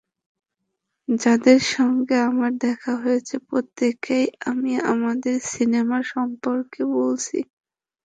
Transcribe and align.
যাদের 1.07 1.59
সঙ্গে 1.73 2.15
আমার 2.29 2.51
দেখা 2.65 2.93
হয়েছে 3.03 3.35
প্রত্যেককেই 3.47 4.27
আমি 4.45 4.71
আমাদের 4.93 5.35
সিনেমা 5.53 5.99
সম্পর্কে 6.13 6.81
বলেছি। 6.93 7.37